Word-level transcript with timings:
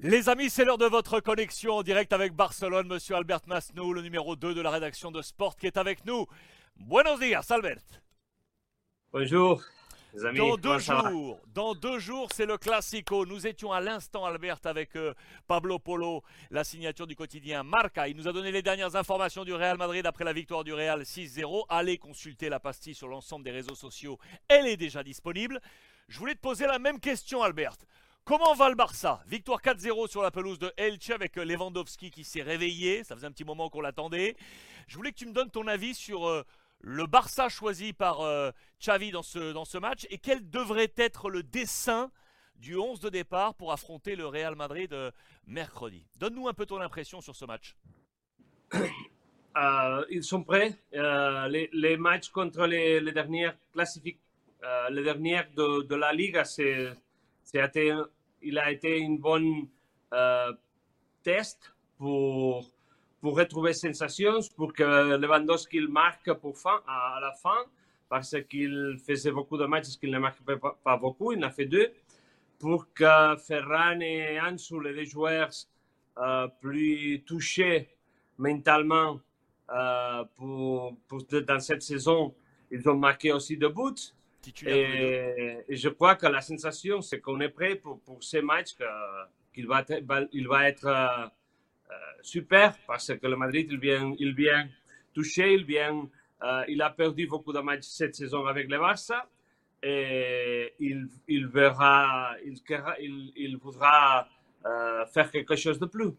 Les 0.00 0.28
amis, 0.28 0.50
c'est 0.50 0.66
l'heure 0.66 0.76
de 0.76 0.84
votre 0.84 1.20
connexion 1.20 1.76
en 1.76 1.82
direct 1.82 2.12
avec 2.12 2.34
Barcelone. 2.34 2.86
Monsieur 2.86 3.16
Albert 3.16 3.40
Masnou, 3.46 3.94
le 3.94 4.02
numéro 4.02 4.36
2 4.36 4.52
de 4.54 4.60
la 4.60 4.68
rédaction 4.68 5.10
de 5.10 5.22
Sport, 5.22 5.56
qui 5.56 5.66
est 5.66 5.78
avec 5.78 6.04
nous. 6.04 6.26
Buenos 6.76 7.18
días, 7.18 7.46
Albert. 7.48 7.80
Bonjour, 9.10 9.62
les 10.12 10.26
amis. 10.26 10.38
Dans 10.38 10.58
deux 10.58 10.78
jours, 10.78 11.40
dans 11.54 11.74
deux 11.74 11.98
jours, 11.98 12.28
c'est 12.34 12.44
le 12.44 12.58
Classico. 12.58 13.24
Nous 13.24 13.46
étions 13.46 13.72
à 13.72 13.80
l'instant, 13.80 14.26
Albert, 14.26 14.58
avec 14.64 14.96
euh, 14.96 15.14
Pablo 15.46 15.78
Polo, 15.78 16.22
la 16.50 16.62
signature 16.62 17.06
du 17.06 17.16
quotidien 17.16 17.62
Marca. 17.62 18.06
Il 18.06 18.18
nous 18.18 18.28
a 18.28 18.34
donné 18.34 18.52
les 18.52 18.60
dernières 18.60 18.96
informations 18.96 19.44
du 19.44 19.54
Real 19.54 19.78
Madrid 19.78 20.04
après 20.04 20.24
la 20.24 20.34
victoire 20.34 20.62
du 20.62 20.74
Real 20.74 21.00
6-0. 21.04 21.64
Allez 21.70 21.96
consulter 21.96 22.50
la 22.50 22.60
pastille 22.60 22.94
sur 22.94 23.08
l'ensemble 23.08 23.46
des 23.46 23.50
réseaux 23.50 23.74
sociaux. 23.74 24.18
Elle 24.46 24.66
est 24.66 24.76
déjà 24.76 25.02
disponible. 25.02 25.58
Je 26.06 26.18
voulais 26.18 26.34
te 26.34 26.40
poser 26.40 26.66
la 26.66 26.78
même 26.78 27.00
question, 27.00 27.42
Albert. 27.42 27.78
Comment 28.26 28.54
va 28.54 28.68
le 28.68 28.74
Barça? 28.74 29.22
Victoire 29.28 29.62
4-0 29.62 30.08
sur 30.08 30.20
la 30.20 30.32
pelouse 30.32 30.58
de 30.58 30.72
Elche 30.76 31.10
avec 31.10 31.38
euh, 31.38 31.44
Lewandowski 31.44 32.10
qui 32.10 32.24
s'est 32.24 32.42
réveillé. 32.42 33.04
Ça 33.04 33.14
faisait 33.14 33.28
un 33.28 33.30
petit 33.30 33.44
moment 33.44 33.70
qu'on 33.70 33.80
l'attendait. 33.80 34.34
Je 34.88 34.96
voulais 34.96 35.12
que 35.12 35.16
tu 35.18 35.26
me 35.26 35.32
donnes 35.32 35.48
ton 35.48 35.68
avis 35.68 35.94
sur 35.94 36.26
euh, 36.26 36.42
le 36.80 37.06
Barça 37.06 37.48
choisi 37.48 37.92
par 37.92 38.22
euh, 38.22 38.50
Xavi 38.80 39.12
dans 39.12 39.22
ce, 39.22 39.52
dans 39.52 39.64
ce 39.64 39.78
match 39.78 40.08
et 40.10 40.18
quel 40.18 40.50
devrait 40.50 40.92
être 40.96 41.30
le 41.30 41.44
dessin 41.44 42.10
du 42.56 42.76
11 42.76 42.98
de 42.98 43.10
départ 43.10 43.54
pour 43.54 43.70
affronter 43.70 44.16
le 44.16 44.26
Real 44.26 44.56
Madrid 44.56 44.92
mercredi. 45.46 46.04
Donne-nous 46.18 46.48
un 46.48 46.52
peu 46.52 46.66
ton 46.66 46.80
impression 46.80 47.20
sur 47.20 47.36
ce 47.36 47.44
match. 47.44 47.76
Ils 50.10 50.24
sont 50.24 50.42
prêts. 50.42 50.76
Les, 50.90 51.96
matchs 51.96 52.30
contre 52.30 52.66
les, 52.66 53.00
dernières 53.12 53.56
classifiques, 53.72 54.18
les 54.90 55.02
dernières 55.04 55.48
de, 55.52 55.94
la 55.94 56.12
Liga, 56.12 56.44
c'est, 56.44 56.96
été, 57.54 57.94
il 58.48 58.58
a 58.58 58.70
été 58.70 58.98
une 58.98 59.18
bonne 59.18 59.68
euh, 60.12 60.52
test 61.22 61.74
pour, 61.98 62.70
pour 63.20 63.36
retrouver 63.36 63.72
sensations, 63.72 64.40
pour 64.56 64.72
que 64.72 65.16
Lewandowski 65.16 65.76
il 65.78 65.88
marque 65.88 66.32
pour 66.34 66.56
fin, 66.56 66.80
à, 66.86 67.18
la 67.20 67.32
fin, 67.32 67.60
parce 68.08 68.36
qu'il 68.48 68.98
faisait 69.06 69.32
beaucoup 69.32 69.58
de 69.58 69.66
matchs 69.66 69.96
qu'il 69.98 70.10
ne 70.10 70.18
marquait 70.18 70.56
pas, 70.56 70.78
pas 70.84 70.96
beaucoup, 70.96 71.32
il 71.32 71.38
en 71.44 71.48
a 71.48 71.50
fait 71.50 71.66
deux, 71.66 71.90
pour 72.58 72.92
que 72.94 73.36
Ferran 73.46 74.00
et 74.00 74.40
Ansu, 74.40 74.80
les 74.82 74.94
deux 74.94 75.04
joueurs 75.04 75.50
euh, 76.18 76.48
plus 76.60 77.22
touchés 77.26 77.88
mentalement 78.38 79.20
euh, 79.70 80.24
pour, 80.36 80.96
pour- 81.08 81.22
dans 81.24 81.60
cette 81.60 81.82
saison, 81.82 82.34
ils 82.70 82.88
ont 82.88 82.96
marqué 82.96 83.32
aussi 83.32 83.56
deux 83.56 83.68
buts. 83.68 84.12
Titulaire. 84.46 85.64
Et, 85.68 85.72
et 85.72 85.76
je 85.76 85.88
crois 85.88 86.14
que 86.14 86.26
la 86.26 86.40
sensation, 86.40 87.00
c'est 87.00 87.20
qu'on 87.20 87.40
est 87.40 87.48
prêt 87.48 87.74
pour, 87.76 88.00
pour 88.06 88.22
ces 88.22 88.42
matchs, 88.42 88.74
qu'il 89.52 89.66
va, 89.66 89.84
il 90.32 90.46
va 90.46 90.68
être 90.68 90.86
euh, 90.86 91.26
euh, 91.90 91.94
super 92.22 92.76
parce 92.86 93.12
que 93.20 93.26
le 93.26 93.36
Madrid, 93.36 93.66
il 93.70 93.78
vient, 93.78 94.14
il 94.18 94.34
vient 94.34 94.68
toucher, 95.14 95.54
il, 95.54 95.64
vient, 95.64 96.08
euh, 96.42 96.64
il 96.68 96.80
a 96.82 96.90
perdu 96.90 97.26
beaucoup 97.26 97.52
de 97.52 97.60
matchs 97.60 97.88
cette 98.00 98.14
saison 98.14 98.46
avec 98.46 98.68
le 98.68 98.78
Barça 98.78 99.28
et 99.82 100.74
il, 100.78 101.08
il 101.28 101.46
verra, 101.46 102.36
il, 102.44 102.56
il, 103.00 103.32
il 103.36 103.56
voudra 103.56 104.28
euh, 104.64 105.06
faire 105.06 105.30
quelque 105.30 105.56
chose 105.56 105.78
de 105.78 105.86
plus. 105.86 106.12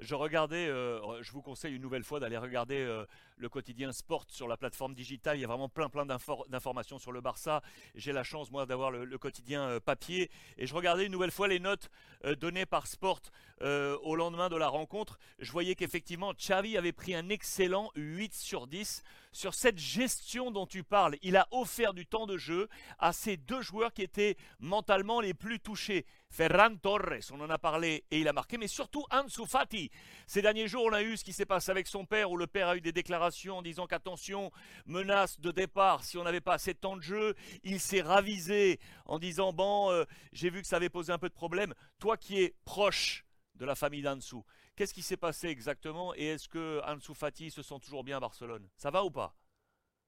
Je 0.00 0.14
regardais, 0.14 0.68
euh, 0.68 1.22
je 1.22 1.32
vous 1.32 1.42
conseille 1.42 1.74
une 1.74 1.82
nouvelle 1.82 2.04
fois 2.04 2.18
d'aller 2.20 2.38
regarder 2.38 2.80
euh, 2.80 3.04
le 3.36 3.48
quotidien 3.48 3.92
Sport 3.92 4.24
sur 4.28 4.48
la 4.48 4.56
plateforme 4.56 4.94
digitale. 4.94 5.36
Il 5.36 5.40
y 5.40 5.44
a 5.44 5.48
vraiment 5.48 5.68
plein 5.68 5.88
plein 5.88 6.06
d'infor- 6.06 6.48
d'informations 6.48 6.98
sur 6.98 7.12
le 7.12 7.20
Barça. 7.20 7.62
J'ai 7.94 8.12
la 8.12 8.22
chance 8.24 8.50
moi 8.50 8.66
d'avoir 8.66 8.90
le, 8.90 9.04
le 9.04 9.18
quotidien 9.18 9.62
euh, 9.68 9.80
papier 9.80 10.30
et 10.58 10.66
je 10.66 10.74
regardais 10.74 11.06
une 11.06 11.12
nouvelle 11.12 11.30
fois 11.30 11.48
les 11.48 11.60
notes 11.60 11.90
euh, 12.24 12.34
données 12.34 12.66
par 12.66 12.86
Sport 12.86 13.20
euh, 13.62 13.96
au 14.02 14.16
lendemain 14.16 14.48
de 14.48 14.56
la 14.56 14.68
rencontre. 14.68 15.18
Je 15.38 15.52
voyais 15.52 15.74
qu'effectivement 15.74 16.32
Xavi 16.34 16.76
avait 16.76 16.92
pris 16.92 17.14
un 17.14 17.28
excellent 17.28 17.90
8 17.96 18.34
sur 18.34 18.66
10 18.66 19.02
sur 19.32 19.52
cette 19.52 19.76
gestion 19.78 20.50
dont 20.50 20.66
tu 20.66 20.82
parles. 20.82 21.16
Il 21.22 21.36
a 21.36 21.46
offert 21.50 21.92
du 21.92 22.06
temps 22.06 22.26
de 22.26 22.38
jeu 22.38 22.68
à 22.98 23.12
ces 23.12 23.36
deux 23.36 23.60
joueurs 23.60 23.92
qui 23.92 24.02
étaient 24.02 24.36
mentalement 24.60 25.20
les 25.20 25.34
plus 25.34 25.60
touchés. 25.60 26.06
Ferran 26.30 26.74
Torres, 26.76 27.20
on 27.32 27.40
en 27.40 27.50
a 27.50 27.58
parlé 27.58 28.04
et 28.10 28.20
il 28.20 28.28
a 28.28 28.32
marqué, 28.32 28.56
mais 28.58 28.66
surtout 28.66 29.04
Ansu 29.10 29.46
Fati. 29.46 29.90
Ces 30.26 30.42
derniers 30.42 30.68
jours, 30.68 30.84
on 30.86 30.92
a 30.92 31.02
eu 31.02 31.16
ce 31.16 31.24
qui 31.24 31.32
s'est 31.32 31.46
passé 31.46 31.70
avec 31.70 31.86
son 31.86 32.04
père, 32.04 32.30
où 32.30 32.36
le 32.36 32.46
père 32.46 32.68
a 32.68 32.76
eu 32.76 32.80
des 32.80 32.92
déclarations 32.92 33.25
en 33.50 33.62
disant 33.62 33.86
qu'attention, 33.86 34.50
menace 34.86 35.40
de 35.40 35.50
départ, 35.50 36.04
si 36.04 36.18
on 36.18 36.24
n'avait 36.24 36.40
pas 36.40 36.54
assez 36.54 36.74
de 36.74 36.78
temps 36.78 36.96
de 36.96 37.02
jeu, 37.02 37.34
il 37.62 37.80
s'est 37.80 38.02
ravisé 38.02 38.78
en 39.04 39.18
disant 39.18 39.52
bon, 39.52 39.90
euh, 39.90 40.04
j'ai 40.32 40.50
vu 40.50 40.62
que 40.62 40.68
ça 40.68 40.76
avait 40.76 40.88
posé 40.88 41.12
un 41.12 41.18
peu 41.18 41.28
de 41.28 41.34
problème. 41.34 41.74
Toi 41.98 42.16
qui 42.16 42.40
es 42.40 42.54
proche 42.64 43.24
de 43.54 43.64
la 43.64 43.74
famille 43.74 44.02
d'Ansu, 44.02 44.36
qu'est-ce 44.76 44.94
qui 44.94 45.02
s'est 45.02 45.16
passé 45.16 45.48
exactement 45.48 46.14
et 46.14 46.26
est-ce 46.26 46.48
que 46.48 46.80
Ansu 46.86 47.14
Fati 47.14 47.50
se 47.50 47.62
sent 47.62 47.78
toujours 47.82 48.04
bien 48.04 48.18
à 48.18 48.20
Barcelone? 48.20 48.68
Ça 48.76 48.90
va 48.90 49.04
ou 49.04 49.10
pas? 49.10 49.34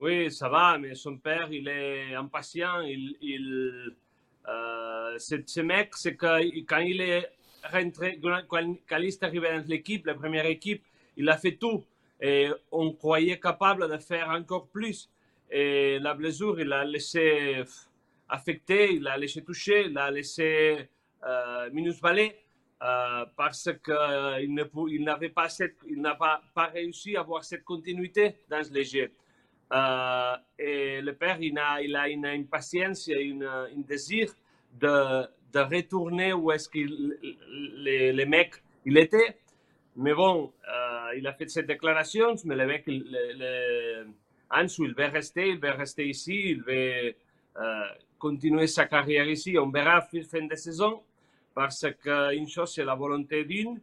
Oui, 0.00 0.32
ça 0.32 0.48
va, 0.48 0.78
mais 0.78 0.94
son 0.96 1.16
père, 1.16 1.48
il 1.52 1.68
est 1.68 2.14
impatient. 2.14 2.80
Il, 2.80 3.16
il, 3.20 3.94
euh, 4.48 5.18
ce, 5.18 5.60
mec, 5.60 5.94
c'est 5.94 6.16
que 6.16 6.60
quand 6.64 6.78
il 6.78 7.00
est 7.00 7.30
rentré, 7.62 8.18
quand 8.20 8.98
il 8.98 9.06
est 9.06 9.22
arrivé 9.22 9.48
dans 9.48 9.64
l'équipe, 9.68 10.06
la 10.06 10.14
première 10.14 10.46
équipe, 10.46 10.84
il 11.16 11.28
a 11.28 11.36
fait 11.36 11.56
tout. 11.56 11.84
Et 12.24 12.48
on 12.70 12.92
croyait 12.92 13.40
capable 13.40 13.90
de 13.90 13.98
faire 13.98 14.30
encore 14.30 14.68
plus. 14.68 15.10
Et 15.50 15.98
la 15.98 16.14
blessure, 16.14 16.58
il 16.60 16.72
a 16.72 16.84
laissé 16.84 17.64
affecter, 18.28 18.94
il 18.94 19.06
a 19.08 19.18
laissé 19.18 19.42
toucher, 19.42 19.86
il 19.88 19.98
a 19.98 20.10
laissé 20.10 20.88
euh, 21.26 21.68
minusvaler. 21.72 22.36
euh, 22.82 23.24
parce 23.36 23.70
qu'il 23.84 24.58
il 24.88 25.04
n'avait 25.04 25.28
pas, 25.28 25.48
pas, 26.54 26.66
réussi 26.66 27.16
à 27.16 27.20
avoir 27.20 27.44
cette 27.44 27.64
continuité 27.64 28.36
dans 28.48 28.62
les 28.72 28.84
jeux. 28.84 29.10
Euh, 29.72 30.36
et 30.58 31.00
le 31.00 31.14
père, 31.14 31.38
il 31.40 31.58
a, 31.58 32.08
une 32.08 32.26
impatience, 32.26 33.06
il 33.06 33.14
a 33.14 33.20
une, 33.20 33.44
un 33.44 33.80
désir 33.86 34.32
de, 34.80 35.26
retourner 35.54 36.32
où 36.32 36.50
est-ce 36.50 36.68
que 36.68 36.78
les, 37.84 38.12
les 38.12 38.26
mecs 38.26 38.56
il 38.84 38.96
était. 38.98 39.36
Mais 39.94 40.14
bon, 40.14 40.52
euh, 40.68 40.81
il 41.16 41.26
a 41.26 41.32
fait 41.32 41.48
cette 41.48 41.66
déclaration, 41.66 42.34
mais 42.44 42.56
le 42.56 42.66
mec, 42.66 42.84
le, 42.86 44.06
il 44.78 44.94
veut 44.94 45.06
rester, 45.06 45.48
il 45.48 45.58
veut 45.58 45.70
rester 45.70 46.06
ici, 46.08 46.50
il 46.50 46.62
veut 46.62 47.14
euh, 47.58 47.84
continuer 48.18 48.66
sa 48.66 48.86
carrière 48.86 49.28
ici. 49.28 49.56
On 49.58 49.70
verra 49.70 50.00
fin 50.02 50.46
de 50.46 50.54
saison, 50.54 51.02
parce 51.54 51.86
qu'une 52.02 52.48
chose, 52.48 52.72
c'est 52.74 52.84
la 52.84 52.94
volonté 52.94 53.44
d'une, 53.44 53.80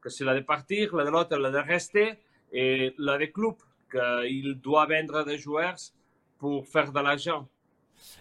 que 0.00 0.08
c'est 0.08 0.24
la 0.24 0.34
de 0.34 0.40
partir, 0.40 0.94
la 0.94 1.04
de 1.04 1.10
l'autre, 1.10 1.36
la 1.36 1.50
de 1.50 1.58
rester, 1.58 2.14
et 2.52 2.94
la 2.98 3.18
de 3.18 3.26
club, 3.26 3.54
qu'il 3.90 4.54
doit 4.54 4.86
vendre 4.86 5.24
des 5.24 5.38
joueurs 5.38 5.76
pour 6.38 6.66
faire 6.66 6.90
de 6.92 7.00
l'argent. 7.00 7.48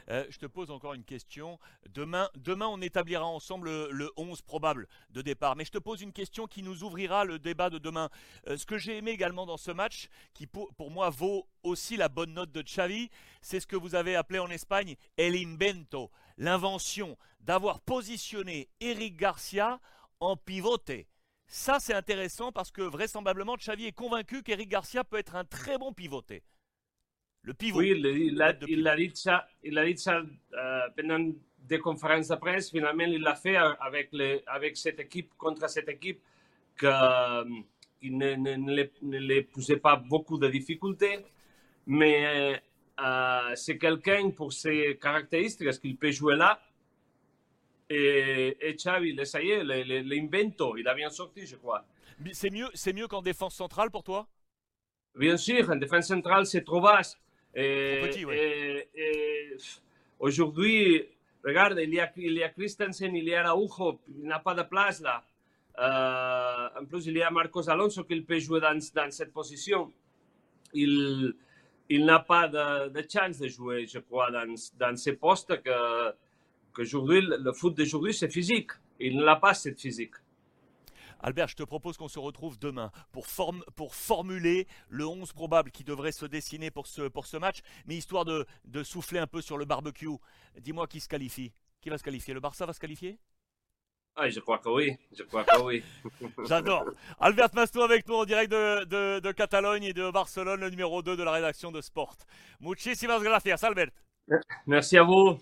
Euh, 0.09 0.25
je 0.29 0.37
te 0.37 0.45
pose 0.45 0.71
encore 0.71 0.93
une 0.93 1.03
question. 1.03 1.59
Demain, 1.89 2.29
demain 2.35 2.67
on 2.67 2.81
établira 2.81 3.25
ensemble 3.25 3.69
le, 3.69 3.89
le 3.91 4.11
11 4.17 4.41
probable 4.41 4.87
de 5.09 5.21
départ. 5.21 5.55
Mais 5.55 5.65
je 5.65 5.71
te 5.71 5.77
pose 5.77 6.01
une 6.01 6.13
question 6.13 6.47
qui 6.47 6.63
nous 6.63 6.83
ouvrira 6.83 7.25
le 7.25 7.39
débat 7.39 7.69
de 7.69 7.77
demain. 7.77 8.09
Euh, 8.47 8.57
ce 8.57 8.65
que 8.65 8.77
j'ai 8.77 8.97
aimé 8.97 9.11
également 9.11 9.45
dans 9.45 9.57
ce 9.57 9.71
match, 9.71 10.07
qui 10.33 10.47
pour, 10.47 10.73
pour 10.75 10.91
moi 10.91 11.09
vaut 11.09 11.47
aussi 11.63 11.97
la 11.97 12.09
bonne 12.09 12.33
note 12.33 12.51
de 12.51 12.61
Xavi, 12.61 13.09
c'est 13.41 13.59
ce 13.59 13.67
que 13.67 13.75
vous 13.75 13.95
avez 13.95 14.15
appelé 14.15 14.39
en 14.39 14.49
Espagne 14.49 14.95
el 15.17 15.35
invento, 15.35 16.11
l'invention 16.37 17.17
d'avoir 17.39 17.81
positionné 17.81 18.69
Eric 18.79 19.17
Garcia 19.17 19.79
en 20.19 20.37
pivoté. 20.37 21.07
Ça, 21.47 21.79
c'est 21.79 21.93
intéressant 21.93 22.51
parce 22.51 22.71
que 22.71 22.81
vraisemblablement, 22.81 23.57
Xavi 23.57 23.85
est 23.85 23.91
convaincu 23.91 24.41
qu'Eric 24.41 24.69
Garcia 24.69 25.03
peut 25.03 25.17
être 25.17 25.35
un 25.35 25.43
très 25.43 25.77
bon 25.77 25.91
pivoté. 25.91 26.43
Le 27.44 27.53
pivot. 27.53 27.79
Oui, 27.79 27.94
il, 27.96 28.06
il 28.06 28.41
a, 28.41 28.53
de 28.53 28.66
il 28.68 28.88
a 28.88 28.96
dit 28.96 29.12
ça, 29.13 29.47
il 29.63 29.78
a 29.78 29.85
dit 29.85 29.97
ça 29.97 30.22
euh, 30.53 30.90
pendant 30.96 31.34
des 31.59 31.79
conférences 31.79 32.28
de 32.28 32.35
presse. 32.35 32.69
Finalement, 32.69 33.06
il 33.06 33.22
l'a 33.22 33.35
fait 33.35 33.56
avec, 33.56 34.09
les, 34.12 34.44
avec 34.46 34.78
cette 34.78 35.00
équipe, 35.00 35.31
contre 35.38 35.69
cette 35.69 35.90
équipe, 35.90 36.22
que, 36.76 36.88
euh, 36.88 37.43
il 38.02 38.17
ne, 38.17 38.35
ne, 38.35 38.55
ne, 38.55 38.72
les, 38.73 38.91
ne 39.02 39.17
les 39.20 39.41
posait 39.43 39.78
pas 39.78 39.96
beaucoup 39.96 40.38
de 40.38 40.47
difficultés. 40.47 41.20
Mais 41.88 42.61
euh, 42.99 43.55
c'est 43.55 43.78
quelqu'un 43.78 44.29
pour 44.32 44.53
ses 44.53 44.97
caractéristiques 45.02 45.79
qu'il 45.79 45.97
peut 45.97 46.11
jouer 46.11 46.35
là. 46.35 46.61
Et, 47.90 48.58
et 48.61 48.73
Xavi, 48.76 49.26
ça 49.26 49.41
y 49.41 49.49
est, 49.49 49.64
l'invento, 49.64 50.78
il 50.78 50.87
a 50.87 50.94
bien 50.94 51.09
sorti, 51.09 51.46
je 51.46 51.58
crois. 51.58 51.84
C'est 52.32 52.49
mieux, 52.49 52.70
c'est 52.73 52.94
mieux 52.94 53.08
qu'en 53.08 53.22
défense 53.22 53.55
centrale 53.55 53.91
pour 53.91 54.03
toi? 54.03 54.28
Bien 55.14 55.35
sûr, 55.35 55.70
en 55.70 55.76
défense 55.76 56.08
centrale, 56.08 56.46
c'est 56.46 56.64
trop 56.64 56.79
vaste. 56.79 57.20
Et, 57.55 57.99
petit, 58.03 58.25
ouais. 58.25 58.87
et- 58.95 59.01
et 59.01 59.57
aujourd'hui, 60.19 61.03
regarde, 61.43 61.79
il 61.81 61.93
y, 61.93 61.99
a, 61.99 62.11
il 62.15 62.33
y 62.33 62.43
a 62.43 62.49
Christensen, 62.49 63.15
il 63.15 63.25
y 63.25 63.33
a 63.35 63.47
Araujo, 63.47 63.99
il 64.19 64.25
n'a 64.27 64.39
pas 64.39 64.53
de 64.53 64.63
place 64.63 65.01
là. 65.01 65.23
Euh, 65.79 66.81
en 66.81 66.85
plus, 66.85 67.07
il 67.07 67.17
y 67.17 67.21
a 67.23 67.31
Marcos 67.31 67.69
Alonso 67.69 68.03
qui 68.03 68.19
peut 68.21 68.39
jouer 68.39 68.59
dans, 68.59 68.77
dans 68.93 69.11
cette 69.11 69.31
position. 69.33 69.91
Il, 70.73 71.33
il 71.89 72.05
n'a 72.05 72.19
pas 72.19 72.47
de, 72.47 72.89
de 72.89 73.05
chance 73.09 73.39
de 73.39 73.47
jouer, 73.47 73.85
je 73.87 73.99
crois, 73.99 74.31
dans, 74.31 74.53
dans 74.77 74.95
ces 74.95 75.13
postes 75.13 75.61
que, 75.61 76.13
le 76.77 77.37
le 77.43 77.53
foot 77.53 77.75
d'aujourd'hui, 77.75 78.13
c'est 78.13 78.29
physique. 78.31 78.71
Il 78.99 79.17
n'a 79.17 79.35
pas 79.35 79.53
cette 79.53 79.79
physique. 79.79 80.15
Albert, 81.22 81.47
je 81.47 81.56
te 81.56 81.64
propose 81.64 81.97
qu'on 81.97 82.08
se 82.08 82.20
retrouve 82.20 82.59
demain 82.59 82.91
pour, 83.12 83.26
pour 83.76 83.96
formuler 83.96 84.68
le 84.90 85.06
11 85.06 85.34
probable 85.34 85.72
qui 85.72 85.84
devrait 85.84 86.12
se 86.12 86.26
dessiner 86.26 86.72
pour 86.72 86.88
ce, 86.88 87.08
pour 87.08 87.26
ce 87.26 87.38
match, 87.38 87.59
mais 87.85 87.96
histoire 87.96 88.26
de, 88.26 88.46
de 88.66 88.84
souffler 88.84 89.20
un 89.20 89.28
peu 89.28 89.41
sur 89.41 89.58
le 89.58 89.66
barbecue. 89.66 90.08
Dis-moi 90.59 90.88
qui 90.88 91.00
se 91.00 91.08
qualifie. 91.08 91.53
Qui 91.82 91.90
va 91.90 91.97
se 91.97 92.03
qualifier 92.03 92.34
Le 92.34 92.40
Barça 92.40 92.66
va 92.66 92.73
se 92.73 92.79
qualifier? 92.79 93.18
Ah, 94.16 94.29
je 94.29 94.40
crois 94.41 94.59
que 94.59 94.70
oui, 94.70 94.97
je 95.18 95.23
crois 95.23 95.44
que 95.46 95.62
oui. 95.62 95.84
J'adore. 96.47 96.85
Albert 97.20 97.50
Masto 97.53 97.82
avec 97.82 98.08
nous 98.08 98.16
en 98.16 98.26
direct 98.26 98.52
de, 98.52 98.84
de, 98.84 99.20
de, 99.20 99.32
Catalogne 99.32 99.84
et 99.84 99.94
de 99.94 100.12
Barcelone, 100.12 100.59
le 100.59 100.70
numéro 100.70 101.02
2 101.02 101.16
de 101.16 101.23
la 101.23 101.32
rédaction 101.32 101.72
de 101.72 101.82
Sport. 101.82 102.18
Muchísimas 102.59 103.22
gracias, 103.22 103.64
Albert. 103.64 103.91
Merci 104.68 104.97
à 104.97 105.03
vous. 105.03 105.40